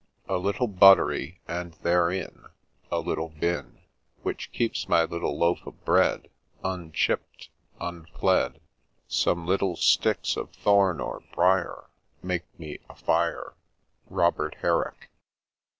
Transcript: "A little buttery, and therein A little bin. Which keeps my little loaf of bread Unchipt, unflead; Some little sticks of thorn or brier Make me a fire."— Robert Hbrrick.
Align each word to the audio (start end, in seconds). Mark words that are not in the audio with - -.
"A 0.27 0.39
little 0.39 0.65
buttery, 0.65 1.41
and 1.47 1.73
therein 1.75 2.45
A 2.91 2.97
little 2.97 3.29
bin. 3.29 3.81
Which 4.23 4.51
keeps 4.51 4.89
my 4.89 5.03
little 5.03 5.37
loaf 5.37 5.59
of 5.67 5.85
bread 5.85 6.29
Unchipt, 6.63 7.49
unflead; 7.79 8.59
Some 9.07 9.45
little 9.45 9.75
sticks 9.75 10.35
of 10.37 10.49
thorn 10.55 10.99
or 10.99 11.21
brier 11.35 11.85
Make 12.23 12.45
me 12.59 12.79
a 12.89 12.95
fire."— 12.95 13.53
Robert 14.09 14.55
Hbrrick. 14.63 15.09